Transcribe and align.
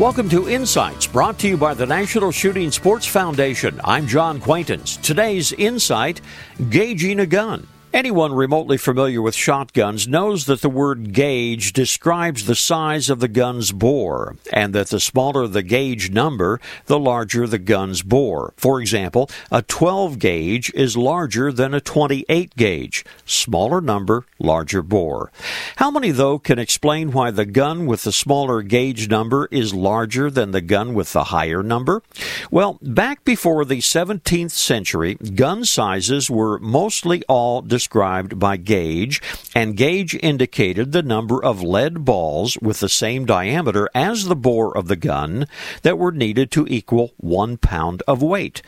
Welcome 0.00 0.30
to 0.30 0.48
Insights, 0.48 1.06
brought 1.06 1.38
to 1.40 1.48
you 1.48 1.58
by 1.58 1.74
the 1.74 1.84
National 1.84 2.30
Shooting 2.30 2.70
Sports 2.70 3.04
Foundation. 3.04 3.78
I'm 3.84 4.06
John 4.06 4.40
Quaintance. 4.40 4.96
Today's 4.96 5.52
Insight 5.52 6.22
Gauging 6.70 7.20
a 7.20 7.26
Gun. 7.26 7.66
Anyone 7.92 8.32
remotely 8.32 8.76
familiar 8.76 9.20
with 9.20 9.34
shotguns 9.34 10.06
knows 10.06 10.44
that 10.46 10.60
the 10.60 10.68
word 10.68 11.12
gauge 11.12 11.72
describes 11.72 12.46
the 12.46 12.54
size 12.54 13.10
of 13.10 13.18
the 13.18 13.26
gun's 13.26 13.72
bore, 13.72 14.36
and 14.52 14.72
that 14.76 14.90
the 14.90 15.00
smaller 15.00 15.48
the 15.48 15.64
gauge 15.64 16.08
number, 16.08 16.60
the 16.86 17.00
larger 17.00 17.48
the 17.48 17.58
gun's 17.58 18.02
bore. 18.02 18.54
For 18.56 18.80
example, 18.80 19.28
a 19.50 19.62
12 19.62 20.20
gauge 20.20 20.72
is 20.72 20.96
larger 20.96 21.50
than 21.50 21.74
a 21.74 21.80
28 21.80 22.54
gauge. 22.54 23.04
Smaller 23.26 23.80
number, 23.80 24.24
larger 24.38 24.82
bore. 24.82 25.32
How 25.76 25.90
many, 25.90 26.12
though, 26.12 26.38
can 26.38 26.60
explain 26.60 27.10
why 27.10 27.32
the 27.32 27.44
gun 27.44 27.86
with 27.86 28.04
the 28.04 28.12
smaller 28.12 28.62
gauge 28.62 29.08
number 29.08 29.48
is 29.50 29.74
larger 29.74 30.30
than 30.30 30.52
the 30.52 30.60
gun 30.60 30.94
with 30.94 31.12
the 31.12 31.24
higher 31.24 31.64
number? 31.64 32.04
Well, 32.52 32.78
back 32.80 33.24
before 33.24 33.64
the 33.64 33.78
17th 33.78 34.52
century, 34.52 35.16
gun 35.16 35.64
sizes 35.64 36.30
were 36.30 36.60
mostly 36.60 37.24
all 37.24 37.62
described 37.80 38.38
by 38.38 38.58
gauge, 38.58 39.22
and 39.54 39.74
gauge 39.74 40.14
indicated 40.22 40.92
the 40.92 41.02
number 41.02 41.42
of 41.42 41.62
lead 41.62 42.04
balls 42.04 42.58
with 42.60 42.78
the 42.80 42.90
same 42.90 43.24
diameter 43.24 43.88
as 43.94 44.26
the 44.26 44.36
bore 44.36 44.76
of 44.76 44.86
the 44.86 44.96
gun 44.96 45.46
that 45.80 45.96
were 45.96 46.12
needed 46.12 46.50
to 46.50 46.66
equal 46.68 47.14
one 47.16 47.56
pound 47.56 48.02
of 48.06 48.22
weight. 48.22 48.60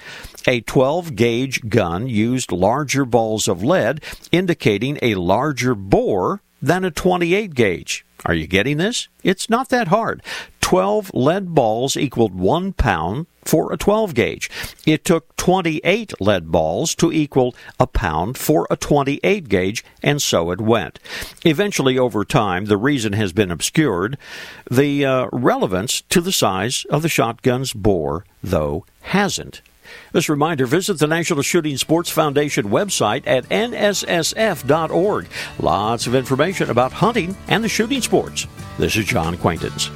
A 0.46 0.62
12 0.62 1.14
gauge 1.14 1.68
gun 1.68 2.08
used 2.08 2.50
larger 2.50 3.04
balls 3.04 3.48
of 3.48 3.62
lead, 3.62 4.02
indicating 4.32 4.98
a 5.02 5.14
larger 5.16 5.74
bore 5.74 6.40
than 6.62 6.82
a 6.82 6.90
28 6.90 7.54
gauge. 7.54 8.06
Are 8.24 8.34
you 8.34 8.46
getting 8.46 8.78
this? 8.78 9.08
It's 9.22 9.50
not 9.50 9.68
that 9.68 9.88
hard. 9.88 10.22
12 10.72 11.10
lead 11.12 11.54
balls 11.54 11.98
equaled 11.98 12.34
one 12.34 12.72
pound 12.72 13.26
for 13.44 13.74
a 13.74 13.76
12 13.76 14.14
gauge. 14.14 14.48
It 14.86 15.04
took 15.04 15.36
28 15.36 16.18
lead 16.18 16.50
balls 16.50 16.94
to 16.94 17.12
equal 17.12 17.54
a 17.78 17.86
pound 17.86 18.38
for 18.38 18.66
a 18.70 18.76
28 18.78 19.50
gauge, 19.50 19.84
and 20.02 20.22
so 20.22 20.50
it 20.50 20.62
went. 20.62 20.98
Eventually, 21.44 21.98
over 21.98 22.24
time, 22.24 22.64
the 22.64 22.78
reason 22.78 23.12
has 23.12 23.34
been 23.34 23.50
obscured. 23.50 24.16
The 24.70 25.04
uh, 25.04 25.28
relevance 25.30 26.00
to 26.08 26.22
the 26.22 26.32
size 26.32 26.86
of 26.88 27.02
the 27.02 27.10
shotgun's 27.10 27.74
bore, 27.74 28.24
though, 28.42 28.86
hasn't. 29.02 29.60
This 30.12 30.30
reminder 30.30 30.64
visit 30.64 30.98
the 30.98 31.06
National 31.06 31.42
Shooting 31.42 31.76
Sports 31.76 32.08
Foundation 32.08 32.70
website 32.70 33.24
at 33.26 33.46
nssf.org. 33.50 35.26
Lots 35.58 36.06
of 36.06 36.14
information 36.14 36.70
about 36.70 36.92
hunting 36.94 37.36
and 37.48 37.62
the 37.62 37.68
shooting 37.68 38.00
sports. 38.00 38.46
This 38.78 38.96
is 38.96 39.04
John 39.04 39.36
Quaintance. 39.36 39.90